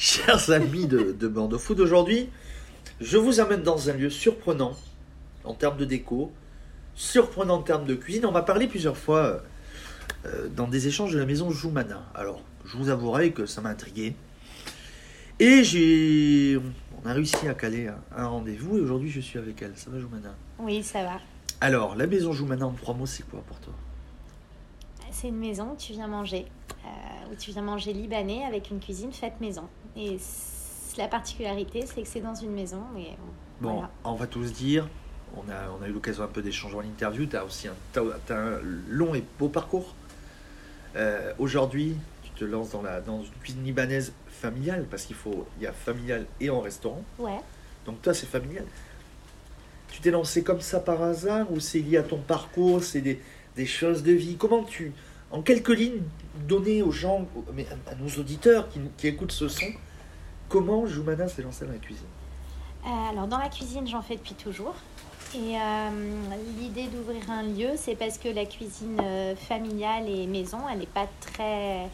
Chers 0.00 0.52
amis 0.52 0.86
de, 0.86 1.10
de 1.10 1.26
Bordeaux 1.26 1.58
Food, 1.58 1.80
aujourd'hui, 1.80 2.28
je 3.00 3.18
vous 3.18 3.40
amène 3.40 3.64
dans 3.64 3.90
un 3.90 3.94
lieu 3.94 4.10
surprenant 4.10 4.76
en 5.42 5.54
termes 5.54 5.76
de 5.76 5.84
déco, 5.84 6.30
surprenant 6.94 7.56
en 7.56 7.62
termes 7.62 7.84
de 7.84 7.96
cuisine. 7.96 8.24
On 8.24 8.30
m'a 8.30 8.42
parlé 8.42 8.68
plusieurs 8.68 8.96
fois 8.96 9.42
euh, 10.24 10.48
dans 10.54 10.68
des 10.68 10.86
échanges 10.86 11.12
de 11.12 11.18
la 11.18 11.26
maison 11.26 11.50
Joumana. 11.50 12.04
Alors, 12.14 12.44
je 12.64 12.76
vous 12.76 12.90
avouerai 12.90 13.32
que 13.32 13.44
ça 13.44 13.60
m'a 13.60 13.70
intrigué. 13.70 14.14
Et 15.40 15.64
j'ai, 15.64 16.60
on 17.02 17.08
a 17.08 17.12
réussi 17.12 17.48
à 17.48 17.54
caler 17.54 17.88
un, 17.88 17.98
un 18.16 18.28
rendez-vous 18.28 18.78
et 18.78 18.80
aujourd'hui 18.80 19.10
je 19.10 19.18
suis 19.18 19.40
avec 19.40 19.60
elle. 19.62 19.72
Ça 19.74 19.90
va 19.90 19.98
Joumana? 19.98 20.32
Oui, 20.60 20.80
ça 20.84 21.02
va. 21.02 21.20
Alors, 21.60 21.96
la 21.96 22.06
maison 22.06 22.32
Joumana 22.32 22.68
en 22.68 22.72
trois 22.72 22.94
mots, 22.94 23.06
c'est 23.06 23.28
quoi 23.28 23.42
pour 23.48 23.58
toi? 23.58 23.74
C'est 25.10 25.26
une 25.26 25.38
maison 25.38 25.72
où 25.72 25.76
tu 25.76 25.92
viens 25.94 26.06
manger, 26.06 26.46
euh, 26.84 27.32
où 27.32 27.34
tu 27.34 27.50
viens 27.50 27.62
manger 27.62 27.92
libanais 27.92 28.44
avec 28.44 28.70
une 28.70 28.78
cuisine 28.78 29.10
faite 29.10 29.40
maison. 29.40 29.64
Et 29.98 30.16
la 30.96 31.08
particularité, 31.08 31.84
c'est 31.86 32.02
que 32.02 32.08
c'est 32.08 32.20
dans 32.20 32.34
une 32.34 32.52
maison. 32.52 32.82
Et 32.96 33.10
Bon, 33.60 33.72
voilà. 33.74 33.90
on 34.04 34.14
va 34.14 34.26
tous 34.28 34.52
dire, 34.52 34.88
on 35.36 35.40
a, 35.50 35.68
on 35.78 35.82
a 35.82 35.88
eu 35.88 35.92
l'occasion 35.92 36.22
un 36.22 36.28
peu 36.28 36.42
d'échanger 36.42 36.76
en 36.76 36.82
interview, 36.82 37.26
tu 37.26 37.36
as 37.36 37.44
aussi 37.44 37.66
un, 37.68 38.60
long 38.88 39.14
et 39.14 39.24
beau 39.38 39.48
parcours. 39.48 39.94
Euh, 40.96 41.32
Aujourd'hui, 41.38 41.96
tu 42.22 42.30
te 42.30 42.44
lances 42.44 42.70
dans, 42.70 42.82
la, 42.82 43.00
dans 43.00 43.22
une 43.22 43.30
cuisine 43.42 43.64
libanaise 43.64 44.12
familiale, 44.28 44.86
parce 44.88 45.04
qu'il 45.04 45.16
faut, 45.16 45.46
il 45.58 45.64
y 45.64 45.66
a 45.66 45.72
familial 45.72 46.26
et 46.40 46.50
en 46.50 46.60
restaurant. 46.60 47.02
Ouais. 47.18 47.38
Donc 47.84 48.00
toi, 48.02 48.14
c'est 48.14 48.26
familial. 48.26 48.64
Tu 49.90 50.00
t'es 50.00 50.10
lancé 50.12 50.44
comme 50.44 50.60
ça 50.60 50.78
par 50.78 51.02
hasard 51.02 51.50
ou 51.50 51.58
c'est 51.58 51.80
lié 51.80 51.96
à 51.96 52.02
ton 52.04 52.18
parcours, 52.18 52.84
c'est 52.84 53.00
des, 53.00 53.20
des 53.56 53.66
choses 53.66 54.04
de 54.04 54.12
vie? 54.12 54.36
Comment 54.36 54.62
tu, 54.62 54.92
en 55.32 55.42
quelques 55.42 55.70
lignes, 55.76 56.02
donner 56.46 56.82
aux 56.82 56.92
gens, 56.92 57.26
mais 57.54 57.66
à, 57.86 57.92
à 57.92 57.94
nos 57.96 58.08
auditeurs 58.20 58.68
qui, 58.68 58.78
qui 58.96 59.08
écoutent 59.08 59.32
ce 59.32 59.48
son, 59.48 59.66
comment 60.48 60.86
Joumana 60.86 61.28
s'est 61.28 61.42
lancée 61.42 61.66
dans 61.66 61.72
la 61.72 61.78
cuisine? 61.78 62.06
Euh, 62.86 63.10
alors, 63.10 63.26
dans 63.26 63.38
la 63.38 63.48
cuisine, 63.48 63.86
j'en 63.86 64.02
fais 64.02 64.16
depuis 64.16 64.34
toujours. 64.34 64.74
Et 65.34 65.56
euh, 65.56 65.90
l'idée 66.58 66.86
d'ouvrir 66.86 67.30
un 67.30 67.42
lieu, 67.42 67.70
c'est 67.76 67.96
parce 67.96 68.16
que 68.16 68.28
la 68.28 68.46
cuisine 68.46 68.98
euh, 69.02 69.36
familiale 69.36 70.08
et 70.08 70.26
maison, 70.26 70.58
elle 70.72 70.78
n'est 70.78 70.86
pas 70.86 71.06
très, 71.20 71.84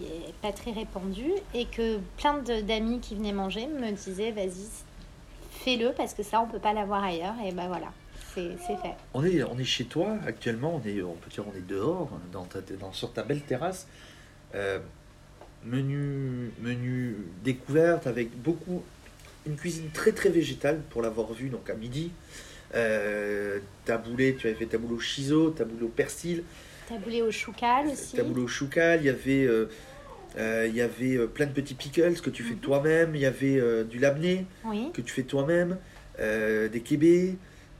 est 0.00 0.34
pas 0.40 0.52
très 0.52 0.72
répandue. 0.72 1.32
Et 1.52 1.66
que 1.66 1.98
plein 2.16 2.38
d'amis 2.38 3.00
qui 3.00 3.16
venaient 3.16 3.32
manger 3.32 3.66
me 3.66 3.92
disaient 3.92 4.30
vas-y, 4.30 4.66
fais-le 5.50 5.92
parce 5.92 6.14
que 6.14 6.22
ça, 6.22 6.40
on 6.40 6.46
peut 6.46 6.58
pas 6.58 6.72
l'avoir 6.72 7.04
ailleurs. 7.04 7.34
Et 7.44 7.52
ben 7.52 7.68
voilà, 7.68 7.88
c'est 8.34 8.56
c'est 8.66 8.76
fait. 8.76 8.94
On 9.12 9.24
est, 9.24 9.42
on 9.42 9.58
est 9.58 9.64
chez 9.64 9.84
toi 9.84 10.16
actuellement, 10.26 10.80
on, 10.82 10.88
est, 10.88 11.02
on 11.02 11.14
peut 11.14 11.30
dire 11.30 11.44
on 11.46 11.54
est 11.54 11.66
dehors, 11.66 12.08
dans 12.32 12.44
ta, 12.44 12.60
dans, 12.62 12.92
sur 12.92 13.12
ta 13.12 13.24
belle 13.24 13.42
terrasse. 13.42 13.88
Euh, 14.54 14.78
menu, 15.64 16.50
menu 16.62 17.16
découverte 17.44 18.06
avec 18.06 18.30
beaucoup, 18.42 18.82
une 19.46 19.56
cuisine 19.56 19.90
très 19.92 20.12
très 20.12 20.28
végétale 20.28 20.80
pour 20.90 21.02
l'avoir 21.02 21.32
vu 21.32 21.48
donc 21.48 21.68
à 21.70 21.74
midi. 21.74 22.10
Euh, 22.74 23.58
taboulé, 23.84 24.36
tu 24.38 24.46
avais 24.46 24.56
fait 24.56 24.66
taboulé 24.66 24.94
au 24.94 25.00
shiso, 25.00 25.50
taboulé 25.50 25.84
au 25.84 25.88
persil, 25.88 26.44
Taboulé 26.88 27.22
au 27.22 27.30
choucal 27.30 27.86
aussi. 27.88 28.16
taboulé 28.16 28.42
au 28.42 28.48
choucal, 28.48 29.00
il 29.02 29.06
y 29.06 29.08
avait, 29.08 29.44
euh, 29.44 29.66
euh, 30.38 30.66
il 30.68 30.74
y 30.74 30.80
avait 30.80 31.16
euh, 31.16 31.26
plein 31.26 31.46
de 31.46 31.52
petits 31.52 31.74
pickles 31.74 32.14
que 32.20 32.30
tu 32.30 32.42
fais 32.42 32.54
Mhm. 32.54 32.60
toi-même, 32.60 33.14
il 33.14 33.20
y 33.20 33.26
avait 33.26 33.58
euh, 33.60 33.84
du 33.84 33.98
labné 33.98 34.46
Oui. 34.64 34.90
que 34.94 35.00
tu 35.00 35.12
fais 35.12 35.22
toi-même, 35.24 35.78
euh, 36.20 36.68
des 36.68 36.80
kébés. 36.80 37.36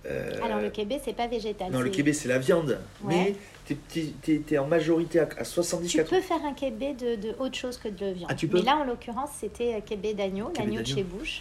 Euh, 0.07 0.33
Alors 0.43 0.61
le 0.61 0.71
kébé, 0.71 1.01
c'est 1.05 1.13
pas 1.15 1.27
végétal. 1.27 1.71
non, 1.73 1.81
le 1.81 1.91
kébé, 1.91 2.13
c'est 2.13 2.29
la 2.29 2.39
viande. 2.39 2.79
Ouais. 3.03 3.35
Mais 3.69 3.77
tu 3.89 4.13
es, 4.51 4.59
en 4.59 4.67
majorité 4.67 5.21
à, 5.21 5.25
à 5.37 5.45
Tu 5.45 5.61
70-80. 5.61 6.05
peux 6.07 6.21
faire 6.21 6.45
un 6.45 6.55
kébé 6.55 6.95
de, 6.95 7.17
de 7.17 7.35
autre 7.39 7.57
chose 7.57 7.77
que 7.79 7.89
de 7.89 8.07
viande. 8.07 8.29
Ah, 8.31 8.35
tu 8.35 8.49
peux 8.49 8.59
Mais 8.59 8.65
là, 8.65 8.77
en 8.77 8.85
l'occurrence, 8.85 9.31
c'était 9.41 9.75
euh, 9.75 9.81
kébé 9.81 10.15
d'agneau, 10.15 10.47
Kébé 10.49 10.67
l'agneau 10.67 10.81
de 10.81 10.85
d'agneau. 10.85 10.97
chez 10.97 11.03
Bouche. 11.05 11.41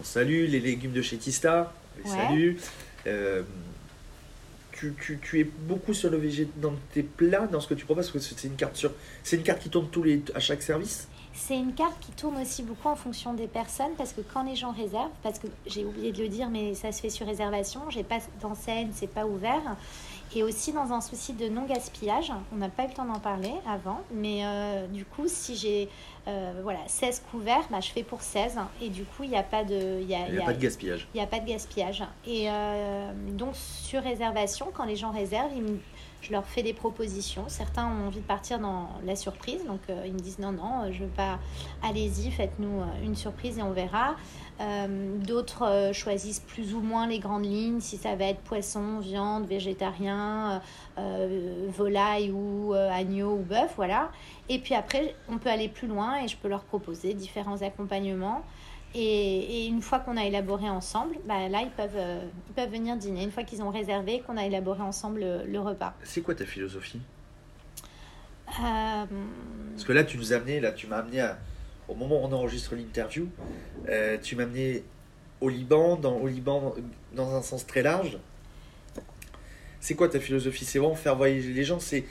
On 0.00 0.04
salue 0.04 0.46
les 0.48 0.60
légumes 0.60 0.92
de 0.92 1.00
chez 1.02 1.16
Tista. 1.16 1.72
On 2.04 2.08
les 2.08 2.10
Ouais. 2.14 2.26
salue. 2.26 2.56
Euh, 3.06 3.42
tu, 4.72 4.94
tu- 5.00 5.18
tu 5.22 5.40
es 5.40 5.44
beaucoup 5.44 5.94
sur 5.94 6.10
le 6.10 6.18
végé 6.18 6.46
dans 6.56 6.74
tes 6.92 7.02
plats, 7.02 7.46
dans 7.50 7.60
ce 7.60 7.68
que 7.68 7.74
tu 7.74 7.86
proposes, 7.86 8.10
parce 8.10 8.24
que 8.26 8.34
c'est 8.34 8.46
une 8.46 8.56
carte 8.56 8.76
sur, 8.76 8.92
c'est 9.22 9.36
une 9.36 9.42
carte 9.42 9.60
qui 9.62 9.70
tourne 9.70 9.88
tous 9.90 10.02
les, 10.02 10.20
à 10.34 10.40
chaque 10.40 10.62
service. 10.62 11.08
C'est 11.36 11.58
une 11.58 11.74
carte 11.74 11.98
qui 12.00 12.12
tourne 12.12 12.40
aussi 12.40 12.62
beaucoup 12.62 12.88
en 12.88 12.96
fonction 12.96 13.34
des 13.34 13.46
personnes 13.46 13.92
parce 13.98 14.12
que 14.12 14.22
quand 14.22 14.42
les 14.42 14.56
gens 14.56 14.72
réservent, 14.72 15.10
parce 15.22 15.38
que 15.38 15.46
j'ai 15.66 15.84
oublié 15.84 16.10
de 16.10 16.22
le 16.22 16.28
dire, 16.28 16.48
mais 16.48 16.74
ça 16.74 16.92
se 16.92 17.00
fait 17.02 17.10
sur 17.10 17.26
réservation, 17.26 17.82
j'ai 17.90 18.02
pas 18.04 18.18
d'enseigne, 18.40 18.88
c'est 18.94 19.06
pas 19.06 19.26
ouvert. 19.26 19.60
Et 20.34 20.42
aussi 20.42 20.72
dans 20.72 20.92
un 20.92 21.00
souci 21.00 21.34
de 21.34 21.48
non 21.48 21.66
gaspillage, 21.66 22.32
on 22.52 22.56
n'a 22.56 22.68
pas 22.70 22.84
eu 22.84 22.88
le 22.88 22.94
temps 22.94 23.04
d'en 23.04 23.20
parler 23.20 23.52
avant, 23.68 24.00
mais 24.12 24.40
euh, 24.44 24.86
du 24.88 25.04
coup, 25.04 25.24
si 25.28 25.54
j'ai 25.56 25.88
euh, 26.26 26.58
voilà, 26.62 26.80
16 26.88 27.22
couverts, 27.30 27.66
bah, 27.70 27.80
je 27.80 27.90
fais 27.90 28.02
pour 28.02 28.22
16 28.22 28.58
et 28.82 28.88
du 28.88 29.04
coup, 29.04 29.22
il 29.22 29.30
n'y 29.30 29.36
a 29.36 29.44
pas 29.44 29.62
de. 29.62 30.00
Il 30.00 30.08
y 30.08 30.14
a, 30.14 30.28
n'y 30.28 30.38
a, 30.38 30.44
pas 30.44 30.54
de 30.54 30.60
gaspillage. 30.60 31.06
Il 31.14 31.18
n'y 31.18 31.22
a 31.22 31.28
pas 31.28 31.38
de 31.38 31.46
gaspillage. 31.46 32.02
Et 32.26 32.50
euh, 32.50 33.12
donc, 33.32 33.54
sur 33.54 34.02
réservation, 34.02 34.66
quand 34.74 34.84
les 34.84 34.96
gens 34.96 35.12
réservent, 35.12 35.52
ils 35.54 35.62
me- 35.62 35.80
je 36.22 36.32
leur 36.32 36.44
fais 36.44 36.62
des 36.62 36.72
propositions. 36.72 37.44
Certains 37.48 37.86
ont 37.86 38.06
envie 38.06 38.20
de 38.20 38.26
partir 38.26 38.58
dans 38.58 38.88
la 39.04 39.16
surprise. 39.16 39.64
Donc, 39.66 39.80
euh, 39.88 40.02
ils 40.06 40.12
me 40.12 40.18
disent 40.18 40.38
non, 40.38 40.52
non, 40.52 40.82
euh, 40.82 40.92
je 40.92 41.04
veux 41.04 41.10
pas. 41.10 41.38
Allez-y, 41.82 42.30
faites-nous 42.30 42.80
euh, 42.80 43.04
une 43.04 43.14
surprise 43.14 43.58
et 43.58 43.62
on 43.62 43.72
verra. 43.72 44.16
D'autres 45.26 45.90
choisissent 45.92 46.40
plus 46.40 46.72
ou 46.72 46.80
moins 46.80 47.06
les 47.06 47.18
grandes 47.18 47.44
lignes, 47.44 47.80
si 47.80 47.98
ça 47.98 48.16
va 48.16 48.24
être 48.24 48.40
poisson, 48.40 49.00
viande, 49.00 49.46
végétarien, 49.46 50.62
volaille 51.76 52.30
ou 52.30 52.72
agneau 52.72 53.34
ou 53.34 53.42
bœuf, 53.42 53.74
voilà. 53.76 54.10
Et 54.48 54.58
puis 54.58 54.74
après, 54.74 55.14
on 55.28 55.36
peut 55.36 55.50
aller 55.50 55.68
plus 55.68 55.86
loin 55.86 56.24
et 56.24 56.28
je 56.28 56.38
peux 56.38 56.48
leur 56.48 56.64
proposer 56.64 57.12
différents 57.12 57.60
accompagnements. 57.60 58.46
Et, 58.98 59.64
et 59.64 59.66
une 59.66 59.82
fois 59.82 59.98
qu'on 59.98 60.16
a 60.16 60.24
élaboré 60.24 60.70
ensemble, 60.70 61.16
bah 61.26 61.48
là, 61.50 61.60
ils 61.60 61.70
peuvent, 61.70 61.90
euh, 61.96 62.22
ils 62.48 62.54
peuvent 62.54 62.70
venir 62.70 62.96
dîner. 62.96 63.24
Une 63.24 63.30
fois 63.30 63.42
qu'ils 63.42 63.60
ont 63.62 63.68
réservé, 63.70 64.20
qu'on 64.26 64.38
a 64.38 64.46
élaboré 64.46 64.80
ensemble 64.80 65.20
le, 65.20 65.44
le 65.44 65.60
repas. 65.60 65.92
C'est 66.02 66.22
quoi 66.22 66.34
ta 66.34 66.46
philosophie? 66.46 67.00
Euh, 68.48 69.04
Parce 69.74 69.84
que 69.84 69.92
là, 69.92 70.02
tu 70.02 70.16
nous 70.16 70.32
as 70.32 70.36
amené, 70.36 70.60
là, 70.60 70.72
tu 70.72 70.86
m'as 70.86 70.96
amené 70.98 71.20
à- 71.20 71.36
au 71.88 71.94
moment 71.94 72.22
où 72.22 72.26
on 72.26 72.32
enregistre 72.32 72.74
l'interview, 72.74 73.28
euh, 73.88 74.16
tu 74.22 74.34
m'as 74.34 74.44
amené 74.44 74.82
au 75.42 75.50
Liban, 75.50 75.96
dans, 75.96 76.16
au 76.16 76.26
Liban 76.26 76.74
dans 77.14 77.34
un 77.34 77.42
sens 77.42 77.66
très 77.66 77.82
large. 77.82 78.18
C'est 79.80 79.94
quoi 79.94 80.08
ta 80.08 80.20
philosophie? 80.20 80.64
C'est 80.64 80.78
vraiment 80.78 80.94
faire 80.94 81.16
voyager 81.16 81.52
les 81.52 81.64
gens, 81.64 81.80
c'est, 81.80 82.06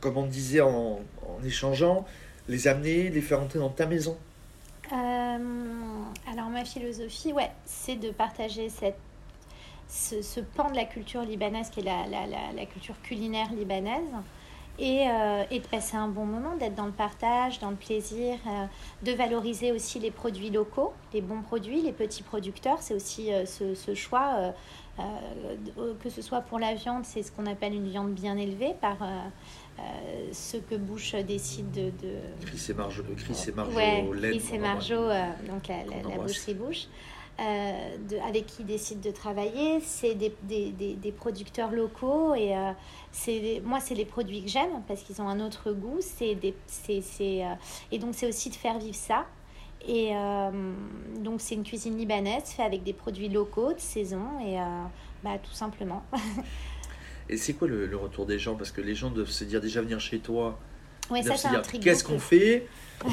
comme 0.00 0.18
on 0.18 0.26
disait 0.26 0.60
en, 0.60 1.00
en 1.26 1.44
échangeant, 1.44 2.04
les 2.48 2.68
amener, 2.68 3.08
les 3.08 3.22
faire 3.22 3.40
entrer 3.40 3.58
dans 3.58 3.70
ta 3.70 3.86
maison. 3.86 4.18
Euh, 4.92 6.04
alors 6.30 6.48
ma 6.50 6.64
philosophie, 6.64 7.32
c'est 7.64 7.96
de 7.96 8.10
partager 8.10 8.68
ce, 9.88 10.40
pan 10.40 10.70
de 10.70 10.76
la 10.76 10.84
culture 10.84 11.22
libanaise 11.22 11.70
qui 11.70 11.80
est 11.80 11.84
la 11.84 12.66
culture 12.66 13.00
culinaire 13.02 13.52
libanaise 13.52 14.02
et, 14.80 15.08
euh, 15.08 15.44
et 15.50 15.60
de 15.60 15.66
passer 15.66 15.96
un 15.96 16.08
bon 16.08 16.24
moment, 16.24 16.56
d'être 16.56 16.74
dans 16.74 16.86
le 16.86 16.92
partage, 16.92 17.58
dans 17.60 17.70
le 17.70 17.76
plaisir, 17.76 18.36
euh, 18.46 18.64
de 19.04 19.12
valoriser 19.12 19.70
aussi 19.72 19.98
les 20.00 20.10
produits 20.10 20.50
locaux, 20.50 20.92
les 21.12 21.20
bons 21.20 21.42
produits, 21.42 21.82
les 21.82 21.92
petits 21.92 22.22
producteurs. 22.22 22.78
C'est 22.80 22.94
aussi 22.94 23.32
euh, 23.32 23.44
ce, 23.46 23.74
ce 23.74 23.94
choix, 23.94 24.34
euh, 24.38 24.50
euh, 24.98 25.94
que 26.02 26.10
ce 26.10 26.22
soit 26.22 26.40
pour 26.40 26.58
la 26.58 26.74
viande, 26.74 27.04
c'est 27.04 27.22
ce 27.22 27.30
qu'on 27.30 27.46
appelle 27.46 27.74
une 27.74 27.88
viande 27.88 28.12
bien 28.14 28.36
élevée 28.36 28.74
par... 28.80 28.96
euh, 29.02 29.06
euh, 29.78 29.82
ce 30.32 30.58
que 30.58 30.74
Bouche 30.74 31.14
décide 31.14 31.70
de, 31.70 31.84
de, 32.06 32.14
Chris 32.44 32.66
et 32.68 32.74
Marjo, 32.74 33.02
Chris 33.16 33.44
et 33.48 33.52
Marjo 33.52 33.74
Ouais, 33.74 34.04
Laine, 34.14 34.38
Chris 34.38 34.54
et 34.54 34.58
Marjo, 34.58 34.94
euh, 34.94 35.24
donc 35.48 35.68
la, 35.68 35.76
la, 35.84 36.02
la 36.06 36.18
boucherie 36.18 36.52
Bouche, 36.52 36.86
euh, 37.40 37.96
de, 38.08 38.18
avec 38.18 38.46
qui 38.46 38.62
ils 38.62 38.66
décident 38.66 39.00
de 39.00 39.10
travailler. 39.10 39.80
C'est 39.80 40.14
des, 40.14 40.34
des, 40.42 40.70
des, 40.72 40.94
des 40.94 41.12
producteurs 41.12 41.70
locaux 41.70 42.34
et 42.34 42.54
euh, 42.54 42.72
c'est 43.12 43.62
moi, 43.64 43.80
c'est 43.80 43.94
les 43.94 44.04
produits 44.04 44.42
que 44.42 44.50
j'aime 44.50 44.82
parce 44.86 45.02
qu'ils 45.02 45.22
ont 45.22 45.28
un 45.28 45.40
autre 45.40 45.72
goût. 45.72 45.98
C'est 46.00 46.36
euh, 46.42 47.54
et 47.90 47.98
donc, 47.98 48.14
c'est 48.14 48.28
aussi 48.28 48.50
de 48.50 48.54
faire 48.54 48.78
vivre 48.78 48.96
ça. 48.96 49.26
Et 49.88 50.10
euh, 50.14 50.50
donc, 51.20 51.40
c'est 51.40 51.54
une 51.54 51.64
cuisine 51.64 51.96
libanaise 51.96 52.44
faite 52.44 52.66
avec 52.66 52.82
des 52.82 52.92
produits 52.92 53.30
locaux, 53.30 53.72
de 53.72 53.80
saison 53.80 54.38
et 54.44 54.58
bah, 55.24 55.38
tout 55.42 55.54
simplement. 55.54 56.02
Et 57.30 57.36
c'est 57.36 57.52
quoi 57.52 57.68
le, 57.68 57.86
le 57.86 57.96
retour 57.96 58.26
des 58.26 58.40
gens? 58.40 58.56
Parce 58.56 58.72
que 58.72 58.80
les 58.80 58.96
gens 58.96 59.08
doivent 59.08 59.30
se 59.30 59.44
dire 59.44 59.60
déjà 59.60 59.80
venir 59.80 60.00
chez 60.00 60.18
toi. 60.18 60.58
Ouais, 61.10 61.20
ils 61.20 61.38
ça, 61.38 61.50
intrigue 61.50 61.80
qu'est-ce 61.80 62.02
qu'on 62.02 62.18
fait? 62.18 62.66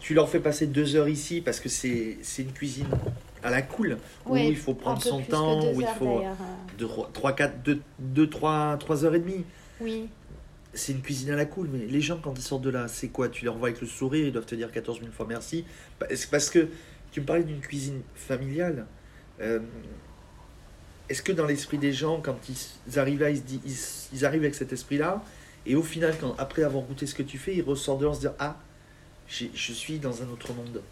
Tu 0.00 0.12
leur 0.12 0.28
fais 0.28 0.40
passer 0.40 0.66
deux 0.66 0.96
heures 0.96 1.08
ici 1.08 1.40
parce 1.40 1.60
que 1.60 1.68
c'est 1.68 2.18
une 2.38 2.52
cuisine 2.52 2.88
à 3.42 3.50
la 3.50 3.62
cool 3.62 3.98
où 4.26 4.32
Ouais, 4.32 4.48
il 4.48 4.56
faut 4.56 4.74
prendre 4.74 5.02
son 5.02 5.20
temps, 5.22 5.72
où 5.72 5.80
il 5.80 5.86
faut 5.86 6.18
d'ailleurs, 6.18 6.36
euh. 6.40 6.78
2, 6.78 6.88
3, 7.12 7.32
4, 7.32 7.62
2, 7.62 7.80
2 7.98 8.30
3, 8.30 8.76
3 8.78 9.04
heures 9.04 9.14
et 9.14 9.20
demie. 9.20 9.44
Oui. 9.80 10.08
C'est 10.72 10.92
une 10.92 11.02
cuisine 11.02 11.30
à 11.30 11.36
la 11.36 11.46
cool, 11.46 11.68
mais 11.72 11.84
les 11.86 12.00
gens 12.00 12.18
quand 12.22 12.32
ils 12.36 12.42
sortent 12.42 12.62
de 12.62 12.70
là, 12.70 12.86
c'est 12.86 13.08
quoi? 13.08 13.28
Tu 13.28 13.44
leur 13.44 13.56
vois 13.56 13.68
avec 13.68 13.80
le 13.80 13.86
sourire, 13.88 14.26
ils 14.26 14.32
doivent 14.32 14.46
te 14.46 14.54
dire 14.54 14.70
14 14.70 15.00
000 15.00 15.10
fois 15.10 15.26
merci. 15.28 15.64
Bah, 15.98 16.06
parce 16.30 16.48
que 16.50 16.68
tu 17.12 17.20
me 17.20 17.26
parlais 17.26 17.42
d'une 17.42 17.60
cuisine 17.60 18.02
familiale. 18.14 18.86
Euh, 19.40 19.58
Est-ce 21.08 21.22
que 21.22 21.32
dans 21.32 21.46
l'esprit 21.46 21.78
des 21.78 21.92
gens, 21.92 22.20
quand 22.22 22.36
ils 22.48 22.98
arrivent 23.00 23.20
là, 23.20 23.30
ils, 23.30 23.38
se 23.38 23.42
disent- 23.42 23.60
ils, 24.12 24.18
ils 24.18 24.24
arrivent 24.24 24.42
avec 24.42 24.54
cet 24.54 24.72
esprit-là, 24.72 25.24
et 25.66 25.74
au 25.74 25.82
final, 25.82 26.14
quand, 26.20 26.34
après 26.38 26.62
avoir 26.62 26.84
goûté 26.84 27.04
ce 27.06 27.14
que 27.16 27.22
tu 27.24 27.36
fais, 27.36 27.56
ils 27.56 27.62
ressortent 27.62 27.98
de 28.00 28.04
là 28.04 28.10
en 28.12 28.14
se 28.14 28.20
dire 28.20 28.32
Ah, 28.38 28.56
je 29.28 29.72
suis 29.72 29.98
dans 29.98 30.22
un 30.22 30.28
autre 30.28 30.52
monde. 30.52 30.82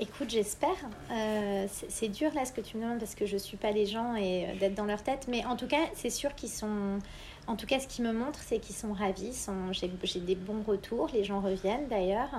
Écoute, 0.00 0.30
j'espère. 0.30 0.76
Euh, 1.10 1.66
c'est 1.88 2.06
dur 2.06 2.32
là 2.32 2.44
ce 2.44 2.52
que 2.52 2.60
tu 2.60 2.76
me 2.76 2.82
demandes 2.82 3.00
parce 3.00 3.16
que 3.16 3.26
je 3.26 3.36
suis 3.36 3.56
pas 3.56 3.72
les 3.72 3.84
gens 3.84 4.14
et 4.14 4.46
euh, 4.46 4.58
d'être 4.60 4.74
dans 4.74 4.84
leur 4.84 5.02
tête. 5.02 5.26
Mais 5.28 5.44
en 5.44 5.56
tout 5.56 5.66
cas, 5.66 5.80
c'est 5.94 6.10
sûr 6.10 6.36
qu'ils 6.36 6.50
sont. 6.50 7.00
En 7.48 7.56
tout 7.56 7.66
cas, 7.66 7.80
ce 7.80 7.88
qu'ils 7.88 8.04
me 8.04 8.12
montrent, 8.12 8.38
c'est 8.40 8.60
qu'ils 8.60 8.76
sont 8.76 8.92
ravis. 8.92 9.34
j'ai 9.72 10.20
des 10.20 10.36
bons 10.36 10.62
retours. 10.62 11.08
Les 11.12 11.24
gens 11.24 11.40
reviennent 11.40 11.88
d'ailleurs. 11.88 12.30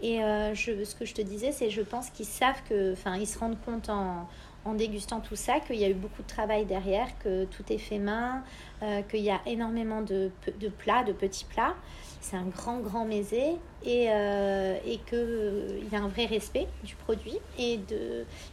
Et 0.00 0.20
euh, 0.24 0.52
je, 0.54 0.82
ce 0.84 0.96
que 0.96 1.04
je 1.04 1.14
te 1.14 1.22
disais, 1.22 1.52
c'est 1.52 1.70
je 1.70 1.82
pense 1.82 2.10
qu'ils 2.10 2.26
savent 2.26 2.62
que. 2.68 2.92
Enfin, 2.94 3.16
ils 3.16 3.28
se 3.28 3.38
rendent 3.38 3.60
compte 3.64 3.88
en, 3.88 4.26
en 4.66 4.74
dégustant 4.74 5.20
tout 5.20 5.36
ça 5.36 5.60
qu'il 5.60 5.76
y 5.76 5.84
a 5.84 5.88
eu 5.88 5.94
beaucoup 5.94 6.22
de 6.22 6.26
travail 6.26 6.64
derrière, 6.64 7.06
que 7.18 7.44
tout 7.44 7.64
est 7.70 7.78
fait 7.78 7.98
main, 7.98 8.42
euh, 8.82 9.02
qu'il 9.02 9.20
y 9.20 9.30
a 9.30 9.40
énormément 9.46 10.02
de, 10.02 10.30
plats, 10.78 11.04
de 11.04 11.12
petits 11.12 11.44
plats. 11.44 11.74
C'est 12.20 12.36
un 12.36 12.46
grand, 12.46 12.80
grand 12.80 13.04
mésé 13.04 13.52
et, 13.84 14.06
euh, 14.10 14.76
qu'il 15.08 15.88
y 15.92 15.94
a 15.94 16.02
un 16.02 16.08
vrai 16.08 16.26
respect 16.26 16.66
du 16.82 16.96
produit 16.96 17.38
et, 17.56 17.78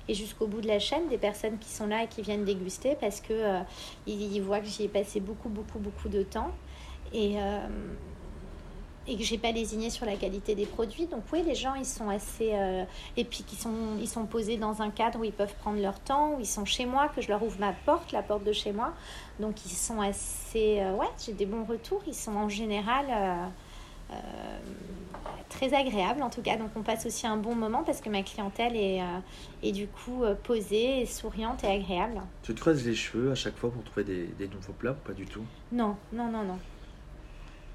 jusqu'au 0.09 0.45
bout 0.45 0.61
de 0.61 0.67
la 0.67 0.77
chaîne 0.77 1.09
des 1.09 1.17
personnes 1.17 1.57
qui 1.57 1.69
sont 1.69 1.87
là 1.87 2.03
et 2.03 2.07
qui 2.07 2.21
viennent 2.21 2.45
déguster 2.45 2.95
parce 3.01 3.19
que 3.19 3.33
euh, 3.33 3.59
ils, 4.05 4.35
ils 4.35 4.41
voient 4.41 4.59
que 4.59 4.67
j'y 4.67 4.83
ai 4.83 4.87
passé 4.87 5.19
beaucoup, 5.19 5.49
beaucoup, 5.49 5.79
beaucoup 5.79 6.09
de 6.09 6.21
temps 6.21 6.51
euh, 7.15 7.67
et 9.07 9.17
que 9.17 9.23
j'ai 9.23 9.37
pas 9.37 9.51
lésiné 9.51 9.89
sur 9.89 10.05
la 10.05 10.15
qualité 10.15 10.55
des 10.55 10.65
produits. 10.65 11.07
Donc 11.07 11.23
oui, 11.31 11.43
les 11.45 11.55
gens 11.55 11.75
ils 11.75 11.85
sont 11.85 12.09
assez 12.09 12.51
euh, 12.53 12.85
et 13.17 13.25
puis 13.25 13.43
qu'ils 13.43 13.59
sont 13.59 13.97
ils 13.99 14.07
sont 14.07 14.25
posés 14.25 14.57
dans 14.57 14.81
un 14.81 14.89
cadre 14.89 15.19
où 15.19 15.23
ils 15.23 15.33
peuvent 15.33 15.53
prendre 15.55 15.81
leur 15.81 15.99
temps, 15.99 16.35
où 16.35 16.39
ils 16.39 16.47
sont 16.47 16.65
chez 16.65 16.85
moi, 16.85 17.09
que 17.09 17.21
je 17.21 17.27
leur 17.27 17.43
ouvre 17.43 17.59
ma 17.59 17.73
porte, 17.73 18.11
la 18.11 18.23
porte 18.23 18.43
de 18.43 18.53
chez 18.53 18.71
moi. 18.71 18.93
Donc 19.39 19.65
ils 19.65 19.71
sont 19.71 20.01
assez 20.01 20.79
euh, 20.79 20.93
ouais, 20.93 21.07
j'ai 21.23 21.33
des 21.33 21.45
bons 21.45 21.65
retours. 21.65 22.01
Ils 22.07 22.15
sont 22.15 22.35
en 22.35 22.49
général 22.49 23.05
euh, 23.09 24.13
euh, 24.13 24.15
très 25.49 25.73
agréables 25.73 26.21
en 26.23 26.29
tout 26.29 26.41
cas. 26.41 26.55
Donc 26.55 26.69
on 26.75 26.81
passe 26.81 27.05
aussi 27.05 27.27
un 27.27 27.37
bon 27.37 27.55
moment 27.55 27.83
parce 27.83 27.99
que 27.99 28.09
ma 28.09 28.23
clientèle 28.23 28.75
est, 28.75 29.01
est 29.63 29.71
du 29.71 29.87
coup 29.87 30.23
posée, 30.43 31.01
et 31.01 31.05
souriante 31.05 31.63
et 31.63 31.67
agréable. 31.67 32.21
Tu 32.41 32.53
te 32.55 32.59
creuses 32.59 32.85
les 32.85 32.95
cheveux 32.95 33.31
à 33.31 33.35
chaque 33.35 33.57
fois 33.57 33.69
pour 33.69 33.83
trouver 33.83 34.03
des, 34.03 34.27
des 34.27 34.47
nouveaux 34.47 34.73
plats 34.73 34.91
ou 34.91 35.07
pas 35.07 35.13
du 35.13 35.25
tout? 35.25 35.43
Non, 35.71 35.95
non, 36.11 36.29
non, 36.31 36.43
non. 36.43 36.57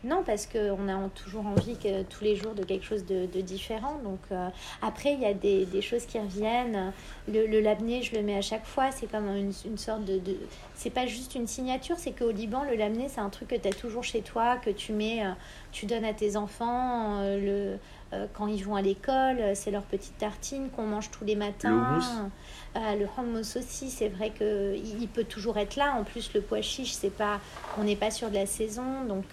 Non, 0.05 0.23
parce 0.25 0.47
qu'on 0.47 0.89
a 0.89 1.09
toujours 1.09 1.45
envie 1.47 1.77
que, 1.77 2.03
tous 2.05 2.23
les 2.23 2.37
jours 2.37 2.55
de 2.55 2.62
quelque 2.62 2.85
chose 2.85 3.05
de, 3.05 3.27
différent. 3.41 3.99
Donc 4.05 4.21
euh, 4.31 4.49
après, 4.81 5.15
il 5.15 5.21
y 5.21 5.25
a 5.27 5.35
des, 5.35 5.67
choses 5.83 6.06
qui 6.06 6.19
reviennent. 6.19 6.93
Le, 7.27 7.47
le 7.47 7.61
je 8.03 8.15
le 8.15 8.23
mets 8.23 8.37
à 8.37 8.43
chaque 8.43 8.65
fois. 8.65 8.93
C'est 8.93 9.11
comme 9.11 9.29
une, 9.29 9.77
sorte 9.77 10.05
de, 10.05 10.19
de- 10.19 10.39
C'est 10.75 10.91
pas 10.91 11.06
juste 11.06 11.35
une 11.35 11.49
signature, 11.49 11.97
c'est 11.99 12.12
qu'au 12.12 12.31
Liban, 12.31 12.62
le 12.65 12.77
labné, 12.77 13.09
c'est 13.09 13.21
un 13.21 13.31
truc 13.31 13.49
que 13.49 13.56
tu 13.56 13.67
as 13.69 13.73
toujours 13.73 14.05
chez 14.05 14.23
toi, 14.23 14.56
que 14.56 14.71
tu 14.71 14.93
mets, 14.93 15.25
euh, 15.25 15.31
tu 15.73 15.87
donnes 15.87 16.05
à 16.05 16.15
tes 16.15 16.37
enfants. 16.37 17.21
euh, 17.23 17.73
le, 17.73 17.79
euh, 18.12 18.26
quand 18.32 18.46
ils 18.46 18.64
vont 18.64 18.75
à 18.75 18.82
l'école, 18.82 19.38
euh, 19.38 19.52
c'est 19.55 19.70
leur 19.70 19.82
petite 19.82 20.16
tartine 20.19 20.70
qu'on 20.70 20.87
mange 20.87 21.10
tous 21.10 21.25
les 21.25 21.37
matins. 21.37 21.70
hummus 21.70 22.31
Euh, 22.76 22.94
le 22.96 23.06
hummus 23.19 23.56
aussi, 23.56 23.90
c'est 23.90 24.08
vrai 24.08 24.31
que 24.31 24.76
il 24.76 25.08
peut 25.08 25.25
toujours 25.25 25.58
être 25.58 25.76
là. 25.76 25.94
En 25.94 26.05
plus, 26.05 26.32
le 26.34 26.40
pois 26.40 26.62
chiche, 26.62 26.93
c'est 26.93 27.10
pas, 27.10 27.40
on 27.78 27.84
n'est 27.84 27.96
pas 27.96 28.10
sur 28.10 28.31
de 28.31 28.34
la 28.34 28.46
saison, 28.46 29.05
donc 29.06 29.25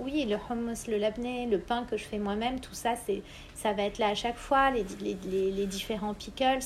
oui, 0.00 0.24
le 0.24 0.36
hummus, 0.36 0.86
le 0.86 0.98
labné, 0.98 1.46
le 1.46 1.58
pain 1.58 1.84
que 1.90 1.96
je 1.96 2.04
fais 2.04 2.18
moi-même, 2.18 2.60
tout 2.60 2.74
ça, 2.74 2.94
c'est, 3.06 3.22
ça 3.54 3.72
va 3.72 3.82
être 3.82 3.98
là 3.98 4.08
à 4.08 4.14
chaque 4.14 4.36
fois. 4.36 4.70
Les, 4.70 4.84
les, 5.00 5.16
les, 5.30 5.50
les 5.50 5.66
différents 5.66 6.14
pickles. 6.14 6.60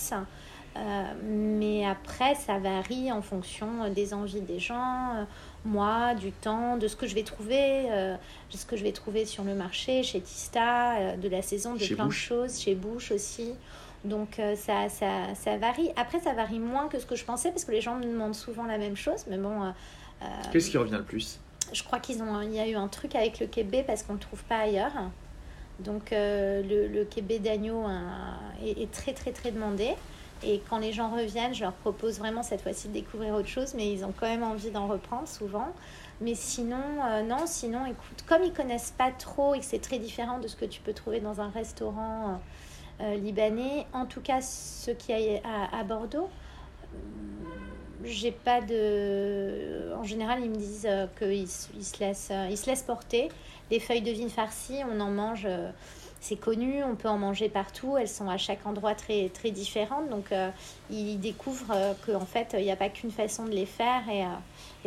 Euh, 0.77 1.05
mais 1.25 1.87
après, 1.87 2.35
ça 2.35 2.59
varie 2.59 3.13
en 3.13 3.23
fonction 3.23 3.91
des 3.91 4.15
envies 4.15 4.41
des 4.41 4.59
gens, 4.59 5.27
moi, 5.65 6.15
du 6.15 6.33
temps, 6.33 6.77
de 6.77 6.89
ce 6.89 6.97
que 6.97 7.07
je 7.07 7.15
vais 7.15 7.23
trouver, 7.23 7.87
euh, 7.91 8.17
de 8.51 8.57
ce 8.57 8.67
que 8.67 8.77
je 8.77 8.83
vais 8.83 8.93
trouver 8.93 9.25
sur 9.27 9.45
le 9.45 9.55
marché, 9.55 10.03
chez 10.03 10.21
Tista, 10.21 10.97
euh, 10.97 11.17
de 11.17 11.29
la 11.29 11.43
saison, 11.43 11.75
de 11.75 11.79
Chez 11.79 11.95
plein 11.95 12.07
de 12.07 12.11
choses, 12.11 12.59
chez 12.61 12.75
Bouche 12.75 13.13
aussi. 13.13 13.55
Donc 14.05 14.39
euh, 14.41 14.57
ça, 14.57 14.89
ça, 14.89 15.35
ça 15.35 15.57
varie. 15.59 15.91
Après, 15.97 16.19
ça 16.19 16.33
varie 16.33 16.59
moins 16.59 16.89
que 16.89 16.99
ce 16.99 17.07
que 17.07 17.15
je 17.15 17.25
pensais 17.25 17.51
parce 17.51 17.65
que 17.65 17.71
les 17.71 17.81
gens 17.81 17.95
me 17.95 18.03
demandent 18.05 18.35
souvent 18.35 18.65
la 18.65 18.79
même 18.79 18.97
chose. 18.97 19.25
Mais 19.29 19.39
bon, 19.39 19.73
Qu'est-ce 20.53 20.71
qui 20.71 20.79
revient 20.79 20.97
le 20.99 21.05
plus? 21.05 21.39
je 21.73 21.83
crois 21.85 22.01
qu'ils 22.01 22.23
ont, 22.23 22.43
il 22.43 22.53
y 22.53 22.61
a 22.61 22.69
eu 22.69 22.75
un 22.75 22.89
truc 22.89 23.15
avec 23.15 23.41
le 23.41 23.47
kébé 23.47 23.83
parce 23.83 24.03
qu'on 24.03 24.13
ne 24.13 24.19
le 24.19 24.23
trouve 24.23 24.43
pas 24.45 24.59
ailleurs. 24.59 24.93
Donc 25.81 26.11
le, 26.11 26.87
le 26.87 27.05
kébé 27.05 27.39
d'agneau 27.39 27.83
hein, 27.87 28.03
est, 28.63 28.83
est 28.83 28.91
très 28.91 29.15
très 29.15 29.33
très 29.33 29.53
demandé. 29.53 29.95
Et 30.45 30.61
quand 30.69 30.79
les 30.79 30.93
gens 30.93 31.11
reviennent, 31.11 31.55
je 31.55 31.63
leur 31.63 31.73
propose 31.73 32.19
vraiment 32.19 32.43
cette 32.43 32.63
fois-ci 32.63 32.89
de 32.89 32.95
découvrir 32.95 33.35
autre 33.35 33.49
chose, 33.49 33.75
mais 33.75 33.93
ils 33.93 34.05
ont 34.05 34.13
quand 34.19 34.27
même 34.27 34.43
envie 34.43 34.71
d'en 34.71 34.89
reprendre 34.89 35.29
souvent. 35.29 35.69
Mais 36.21 36.35
sinon, 36.35 36.83
euh, 37.05 37.23
non, 37.23 37.47
sinon, 37.47 37.87
écoute, 37.87 38.25
comme 38.29 38.43
ils 38.43 38.53
connaissent 38.53 38.95
pas 38.97 39.11
trop 39.11 39.55
et 39.55 39.61
que 39.61 39.65
c'est 39.65 39.81
très 39.81 39.99
différent 39.99 40.39
de 40.39 40.49
ce 40.49 40.57
que 40.57 40.65
tu 40.65 40.81
peux 40.81 40.93
trouver 40.93 41.21
dans 41.21 41.41
un 41.41 41.51
restaurant 41.51 42.41
euh, 43.01 43.05
euh, 43.05 43.17
libanais, 43.17 43.87
en 43.93 44.07
tout 44.07 44.21
cas 44.21 44.41
ceux 44.41 44.95
qui 44.95 45.13
aillent 45.13 45.43
à, 45.45 45.79
à 45.79 45.85
Bordeaux, 45.85 46.29
j'ai 48.05 48.33
pas 48.33 48.61
de. 48.61 49.93
En 49.95 50.05
général, 50.05 50.41
ils 50.43 50.51
me 50.51 50.57
disent 50.57 50.87
euh, 50.89 51.07
qu'ils 51.19 51.43
ils 51.43 51.85
se, 51.85 52.01
laissent, 52.01 52.31
euh, 52.31 52.49
ils 52.51 52.85
porter. 52.87 53.29
Les 53.71 53.81
feuilles 53.81 54.03
de 54.03 54.11
vigne 54.11 54.29
farcies, 54.29 54.81
on 54.91 55.01
en 55.01 55.11
mange, 55.11 55.45
euh, 55.47 55.71
c'est 56.21 56.37
connu, 56.37 56.83
on 56.85 56.95
peut 56.95 57.09
en 57.09 57.19
manger 57.19 57.49
partout. 57.49 57.97
Elles 57.97 58.09
sont 58.09 58.29
à 58.29 58.37
chaque 58.37 58.67
endroit 58.67 58.95
très, 58.95 59.29
très 59.29 59.51
différentes. 59.51 60.09
Donc, 60.11 60.33
ils 60.91 61.19
découvrent 61.19 61.75
qu'en 62.07 62.27
fait, 62.27 62.55
il 62.59 62.65
n'y 62.65 62.71
a 62.71 62.77
pas 62.77 62.91
qu'une 62.91 63.11
façon 63.11 63.45
de 63.45 63.51
les 63.51 63.67
faire. 63.67 64.03
Et, 64.09 64.25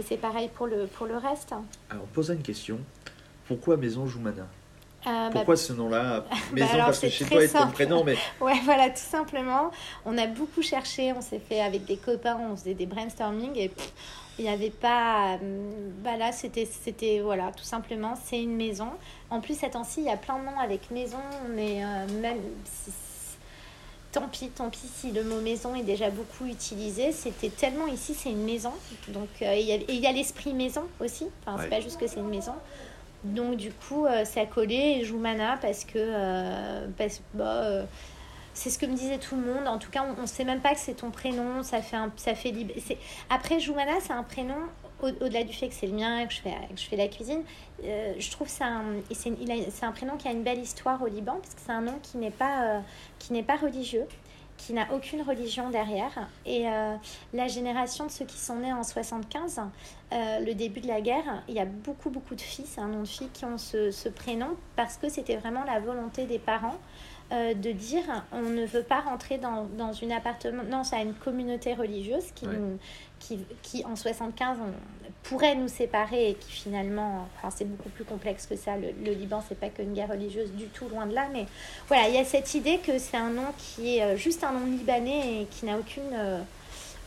c'est 0.03 0.17
pareil 0.17 0.49
pour 0.53 0.67
le, 0.67 0.85
pour 0.85 1.07
le 1.07 1.17
reste. 1.17 1.53
Alors, 1.89 2.05
pose 2.05 2.29
une 2.29 2.43
question. 2.43 2.79
Pourquoi 3.47 3.75
Maison 3.75 4.05
Joumana? 4.05 4.47
Euh, 5.07 5.09
bah, 5.09 5.29
Pourquoi 5.31 5.55
ce 5.55 5.73
nom-là 5.73 6.25
Maison 6.53 6.73
alors, 6.73 6.85
parce 6.87 6.99
que 6.99 7.09
chez 7.09 7.25
toi 7.25 7.43
est 7.43 7.47
ton 7.49 7.67
prénom, 7.67 8.03
mais 8.03 8.15
Ouais, 8.41 8.59
voilà, 8.63 8.89
tout 8.89 8.95
simplement. 8.97 9.71
On 10.05 10.17
a 10.17 10.27
beaucoup 10.27 10.61
cherché, 10.61 11.13
on 11.13 11.21
s'est 11.21 11.39
fait 11.39 11.61
avec 11.61 11.85
des 11.85 11.97
copains, 11.97 12.37
on 12.51 12.55
faisait 12.55 12.73
des 12.73 12.85
brainstorming 12.85 13.51
et 13.55 13.69
pff, 13.69 13.91
il 14.39 14.45
n'y 14.45 14.51
avait 14.51 14.69
pas. 14.71 15.35
hum, 15.41 15.91
Bah 16.03 16.17
là, 16.17 16.31
c'était, 16.31 16.65
c'était, 16.65 17.19
voilà, 17.21 17.51
tout 17.51 17.63
simplement, 17.63 18.15
c'est 18.25 18.41
une 18.41 18.55
maison. 18.55 18.89
En 19.29 19.41
plus, 19.41 19.57
ces 19.59 19.69
temps-ci, 19.69 20.01
il 20.01 20.05
y 20.05 20.09
a 20.09 20.17
plein 20.17 20.39
de 20.39 20.45
noms 20.45 20.59
avec 20.59 20.89
maison, 20.91 21.17
mais 21.55 21.83
euh, 21.83 22.07
même 22.21 22.39
si. 22.65 22.91
Tant 24.11 24.29
pis, 24.29 24.47
tant 24.47 24.69
pis 24.69 24.79
si 24.95 25.11
le 25.11 25.25
mot 25.25 25.41
maison 25.41 25.75
est 25.75 25.83
déjà 25.83 26.09
beaucoup 26.09 26.45
utilisé. 26.45 27.11
C'était 27.11 27.49
tellement 27.49 27.85
ici, 27.87 28.13
c'est 28.13 28.29
une 28.29 28.45
maison. 28.45 28.71
Donc, 29.09 29.27
euh, 29.41 29.51
et 29.51 29.59
il 29.59 29.67
y 29.67 29.73
a- 29.73 29.75
et 29.75 29.85
il 29.89 29.99
y 29.99 30.07
a 30.07 30.13
l'esprit 30.13 30.53
maison 30.53 30.83
aussi. 31.01 31.27
Enfin, 31.45 31.57
Ouais. 31.57 31.63
c'est 31.63 31.69
pas 31.69 31.81
juste 31.81 31.99
que 31.99 32.07
c'est 32.07 32.21
une 32.21 32.29
maison. 32.29 32.53
Donc 33.33 33.57
du 33.57 33.71
coup, 33.71 34.05
euh, 34.05 34.23
ça 34.25 34.45
collé 34.45 34.97
et 34.99 35.03
Joumana 35.05 35.57
parce 35.61 35.83
que 35.83 35.93
euh, 35.97 36.87
bah, 37.33 37.43
euh, 37.45 37.83
c'est 38.53 38.69
ce 38.69 38.77
que 38.77 38.85
me 38.85 38.95
disait 38.95 39.17
tout 39.17 39.35
le 39.35 39.41
monde. 39.53 39.67
En 39.67 39.77
tout 39.79 39.89
cas, 39.91 40.05
on 40.17 40.21
ne 40.21 40.27
sait 40.27 40.43
même 40.45 40.61
pas 40.61 40.73
que 40.73 40.79
c'est 40.79 40.93
ton 40.95 41.11
prénom. 41.11 41.63
Ça 41.63 41.81
fait 41.81 41.97
un, 41.97 42.11
ça 42.15 42.35
fait 42.35 42.51
lib- 42.51 42.71
c'est- 42.85 42.97
Après, 43.29 43.59
Joumana, 43.59 43.93
c'est 44.01 44.13
un 44.13 44.23
prénom. 44.23 44.55
au- 45.01 45.07
Au-delà 45.07 45.43
du 45.43 45.51
fait 45.53 45.67
que 45.67 45.73
c'est 45.73 45.87
le 45.87 45.93
mien, 45.93 46.25
que 46.25 46.33
je 46.33 46.39
fais, 46.39 46.51
que 46.73 46.79
je 46.79 46.85
fais 46.85 46.95
la 46.95 47.09
cuisine, 47.09 47.43
je 47.83 48.31
trouve 48.31 48.47
c'est 48.47 48.63
c'est 49.11 49.85
un 49.85 49.91
prénom 49.91 50.15
qui 50.15 50.27
a 50.29 50.31
une 50.31 50.43
belle 50.43 50.59
histoire 50.59 51.01
au 51.01 51.07
Liban, 51.07 51.37
parce 51.41 51.53
que 51.53 51.59
c'est 51.65 51.73
un 51.73 51.81
nom 51.81 51.99
qui 52.01 52.17
n'est 52.17 52.31
pas, 52.31 52.81
qui 53.19 53.33
n'est 53.33 53.43
pas 53.43 53.57
religieux, 53.57 54.05
qui 54.57 54.73
n'a 54.73 54.87
aucune 54.93 55.21
religion 55.21 55.69
derrière. 55.69 56.27
Et 56.45 56.67
euh, 56.67 56.95
la 57.33 57.47
génération 57.47 58.05
de 58.05 58.11
ceux 58.11 58.25
qui 58.25 58.37
sont 58.37 58.55
nés 58.57 58.73
en 58.73 58.83
75, 58.83 59.61
euh, 60.13 60.39
le 60.39 60.53
début 60.53 60.79
de 60.79 60.87
la 60.87 61.01
guerre, 61.01 61.43
il 61.47 61.55
y 61.55 61.59
a 61.59 61.65
beaucoup, 61.65 62.09
beaucoup 62.09 62.35
de 62.35 62.41
filles, 62.41 62.65
c'est 62.67 62.81
un 62.81 62.87
nom 62.87 63.01
de 63.01 63.07
filles 63.07 63.29
qui 63.33 63.45
ont 63.45 63.57
ce 63.57 64.09
prénom 64.09 64.55
parce 64.75 64.97
que 64.97 65.09
c'était 65.09 65.37
vraiment 65.37 65.63
la 65.63 65.79
volonté 65.79 66.25
des 66.25 66.39
parents 66.39 66.79
euh, 67.31 67.53
de 67.53 67.71
dire 67.71 68.03
on 68.31 68.41
ne 68.41 68.65
veut 68.65 68.83
pas 68.83 68.99
rentrer 69.01 69.37
dans, 69.37 69.65
dans 69.77 69.93
une 69.93 70.11
appartenance 70.11 70.93
à 70.93 70.97
une 71.01 71.13
communauté 71.13 71.73
religieuse 71.73 72.25
qui, 72.35 72.45
Ouais. 72.45 72.55
nous- 72.55 72.77
qui, 73.19 73.39
qui 73.63 73.83
en 73.85 73.95
75 73.95 74.57
on- 74.61 75.05
pourrait 75.23 75.55
nous 75.55 75.67
séparer 75.67 76.29
et 76.29 76.33
qui 76.35 76.51
finalement, 76.51 77.27
enfin 77.37 77.49
c'est 77.49 77.65
beaucoup 77.65 77.89
plus 77.89 78.03
complexe 78.03 78.45
que 78.45 78.55
ça. 78.55 78.77
Le, 78.77 78.89
le 79.03 79.11
Liban, 79.13 79.43
c'est 79.49 79.59
pas 79.59 79.69
qu'une 79.69 79.93
guerre 79.93 80.09
religieuse 80.09 80.51
du 80.51 80.65
tout, 80.67 80.87
loin 80.87 81.07
de 81.07 81.15
là. 81.15 81.27
Mais 81.33 81.47
voilà, 81.87 82.07
il 82.09 82.13
y 82.13 82.19
a 82.19 82.23
cette 82.25 82.53
idée 82.53 82.77
que 82.77 82.99
c'est 82.99 83.17
un 83.17 83.31
nom 83.31 83.47
qui 83.57 83.97
est 83.97 84.03
euh, 84.03 84.17
juste 84.17 84.43
un 84.43 84.51
nom 84.51 84.65
libanais 84.67 85.41
et 85.41 85.45
qui 85.45 85.65
n'a 85.65 85.77
aucune. 85.77 86.03
euh, 86.13 86.39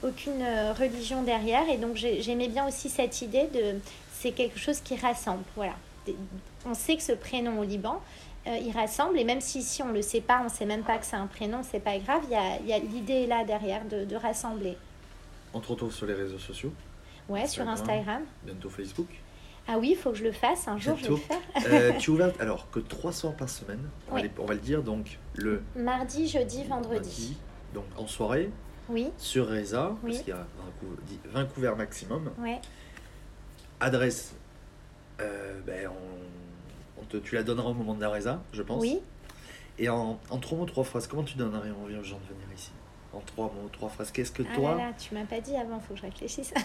aucune 0.05 0.45
religion 0.79 1.23
derrière 1.23 1.69
et 1.69 1.77
donc 1.77 1.97
j'ai- 1.97 2.23
j'aimais 2.23 2.47
bien 2.47 2.69
aussi 2.69 2.89
cette 2.89 3.21
idée 3.21 3.49
de 3.53 3.81
c'est 4.13 4.31
quelque 4.31 4.57
chose 4.57 4.79
qui 4.81 4.95
rassemble 4.95 5.43
voilà 5.57 5.73
on 6.65 6.75
sait 6.75 6.95
que 6.97 7.03
ce 7.03 7.11
prénom 7.11 7.59
au 7.59 7.65
Liban 7.65 8.01
euh, 8.47 8.57
il 8.57 8.71
rassemble 8.73 9.19
et 9.19 9.25
même 9.25 9.41
si 9.41 9.59
ici 9.59 9.83
on 9.83 9.93
le 9.93 10.01
sait 10.03 10.21
pas 10.21 10.43
on 10.45 10.49
sait 10.49 10.65
même 10.67 10.83
pas 10.83 10.99
que 10.99 11.05
c'est 11.07 11.17
un 11.17 11.27
prénom 11.27 11.63
c'est 11.63 11.81
pas 11.81 11.99
grave 11.99 12.23
il 12.25 12.31
y 12.31 12.37
a, 12.37 12.59
il 12.61 12.67
y 12.67 12.73
a 12.73 12.79
l'idée 12.79 13.27
là 13.27 13.45
derrière 13.45 13.85
de, 13.87 14.05
de 14.05 14.17
rassembler 14.17 14.77
on 15.53 15.61
te 15.61 15.69
retrouve 15.69 15.93
sur 15.93 16.07
les 16.07 16.15
réseaux 16.15 16.39
sociaux, 16.39 16.73
ouais 17.29 17.47
sur 17.47 17.67
Instagram. 17.67 18.23
Bientôt 18.45 18.69
Facebook. 18.71 19.09
ah 19.67 19.79
oui 19.79 19.91
il 19.93 19.97
faut 19.97 20.11
que 20.11 20.17
je 20.19 20.25
le 20.25 20.33
fasse 20.33 20.69
un 20.69 20.79
jour 20.79 20.97
je 20.97 21.05
vais 21.05 21.09
le 21.11 21.15
Bientôt. 21.17 21.35
faire 21.63 21.73
Euh, 21.73 21.93
tu 21.99 22.11
es 22.11 22.15
ouverte 22.15 22.41
alors 22.41 22.71
que 22.71 22.81
trois 22.81 23.13
soirs 23.13 23.35
par 23.35 23.49
semaine, 23.49 23.81
on, 24.09 24.15
va 24.15 24.21
Oui. 24.21 24.23
les- 24.29 24.43
on 24.43 24.45
va 24.47 24.55
le 24.55 24.61
dire, 24.61 24.83
donc 24.83 25.19
le 25.35 25.63
mardi 25.75 26.29
jeudi 26.29 26.65
vendredi 26.65 27.37
donc 27.75 27.85
en 27.97 28.07
soirée, 28.07 28.51
oui 28.89 29.11
sur 29.19 29.49
Reza, 29.49 29.97
Oui. 30.03 30.13
parce 30.13 30.19
qu'il 30.25 30.29
y 30.29 30.33
a 30.33 30.37
20 30.37 30.45
cou- 30.81 30.97
10 31.07 31.19
20 31.33 31.45
couverts 31.47 31.77
maximum. 31.77 32.31
ouais 32.39 32.61
Adresse, 33.81 34.35
euh, 35.21 35.61
ben, 35.67 35.89
on, 35.89 36.48
on 37.01 37.05
te, 37.05 37.17
tu 37.19 37.35
la 37.35 37.43
donneras 37.43 37.71
au 37.71 37.75
moment 37.75 37.95
de 37.95 38.01
la 38.01 38.09
Reza, 38.09 38.41
je 38.53 38.63
pense. 38.63 38.81
oui 38.83 38.99
Et 39.79 39.89
en, 39.89 40.19
en 40.31 40.39
trois 40.39 40.59
mots, 40.59 40.67
trois 40.67 40.85
phrases, 40.85 41.07
comment 41.07 41.23
tu 41.25 41.37
donnerais 41.37 41.71
envie 41.71 41.97
aux 41.97 42.03
gens 42.05 42.19
de 42.19 42.35
venir 42.35 42.47
ici? 42.57 42.71
En 43.15 43.21
trois 43.21 43.47
mots, 43.47 43.71
trois 43.73 43.89
phrases. 43.89 44.13
Qu'est-ce 44.13 44.31
que 44.31 44.43
Ah 44.53 44.55
toi. 44.55 44.71
là 44.73 44.77
là, 44.89 44.93
tu 44.99 45.15
m'as 45.15 45.25
pas 45.25 45.41
dit 45.41 45.57
avant, 45.57 45.81
faut 45.81 45.95
que 45.95 46.01
je 46.01 46.05
réfléchisse. 46.05 46.53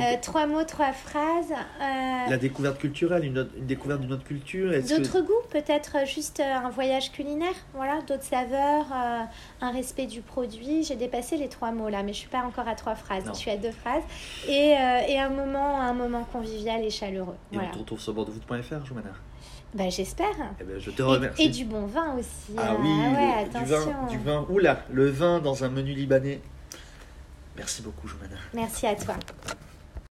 Euh, 0.00 0.16
trois 0.22 0.46
mots, 0.46 0.64
trois 0.64 0.92
phrases. 0.92 1.52
euh, 1.52 2.30
La 2.30 2.36
découverte 2.38 2.78
culturelle, 2.78 3.24
une, 3.24 3.38
autre- 3.38 3.52
une 3.56 3.66
découverte 3.66 4.00
d'une 4.00 4.12
autre 4.12 4.24
culture. 4.24 4.70
que- 4.72 4.96
D'autres 4.96 5.20
goûts, 5.20 5.32
peut-être 5.50 5.96
euh, 5.98 6.06
juste 6.06 6.40
euh, 6.40 6.54
un 6.54 6.70
voyage 6.70 7.12
culinaire, 7.12 7.52
voilà, 7.74 8.00
d'autres 8.02 8.24
saveurs, 8.24 8.86
euh, 8.92 9.20
un 9.60 9.70
respect 9.70 10.06
du 10.06 10.20
produit. 10.22 10.84
J'ai 10.84 10.96
dépassé 10.96 11.36
les 11.36 11.48
trois 11.48 11.70
mots 11.70 11.88
là, 11.90 12.02
mais 12.02 12.12
je 12.14 12.18
suis 12.18 12.28
pas 12.28 12.42
encore 12.42 12.66
à 12.66 12.74
trois 12.74 12.94
phrases, 12.94 13.26
Non. 13.26 13.34
je 13.34 13.38
suis 13.38 13.50
à 13.50 13.56
deux 13.58 13.70
phrases. 13.72 14.02
Et, 14.48 14.70
et 15.08 15.18
un 15.20 15.28
moment, 15.30 15.80
un 15.80 15.92
moment 15.92 16.24
convivial 16.24 16.82
et 16.82 16.90
chaleureux. 16.90 17.36
Et 17.52 17.56
Voilà. 17.56 17.68
on 17.70 17.74
te 17.74 17.78
retrouve 17.80 18.00
sur 18.00 18.14
bordeauxfoot.fr, 18.14 18.86
Joumana. 18.86 19.10
Bah, 19.74 19.88
j'espère. 19.90 20.34
Eh 20.60 20.64
ben, 20.64 20.78
je 20.80 20.90
te 20.90 21.02
Et, 21.02 21.04
remercie. 21.04 21.42
et 21.44 21.48
du 21.50 21.64
bon 21.64 21.86
vin 21.86 22.14
aussi. 22.18 22.54
Ah 22.56 22.72
euh, 22.72 22.76
oui, 22.80 22.88
ouais, 22.88 23.44
le- 23.44 23.58
du 23.60 23.64
vin, 23.66 24.06
du 24.08 24.18
vin. 24.18 24.46
Oula, 24.48 24.82
le 24.90 25.10
vin 25.10 25.40
dans 25.40 25.62
un 25.64 25.68
menu 25.68 25.92
libanais. 25.92 26.40
Merci 27.56 27.82
beaucoup, 27.82 28.08
Joumana. 28.08 28.36
Merci 28.54 28.86
à 28.86 28.94
toi. 28.94 29.14